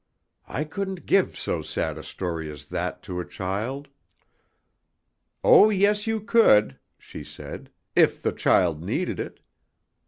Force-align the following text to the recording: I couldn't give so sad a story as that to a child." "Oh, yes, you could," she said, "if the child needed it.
I 0.47 0.63
couldn't 0.63 1.05
give 1.05 1.37
so 1.37 1.61
sad 1.61 1.95
a 1.99 2.03
story 2.03 2.49
as 2.51 2.65
that 2.69 3.03
to 3.03 3.19
a 3.19 3.23
child." 3.23 3.87
"Oh, 5.43 5.69
yes, 5.69 6.07
you 6.07 6.19
could," 6.19 6.79
she 6.97 7.23
said, 7.23 7.69
"if 7.95 8.19
the 8.19 8.31
child 8.31 8.81
needed 8.83 9.19
it. 9.19 9.41